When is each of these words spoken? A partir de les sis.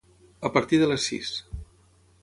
A 0.47 0.51
partir 0.55 0.79
de 0.83 0.89
les 0.93 1.05
sis. 1.11 1.31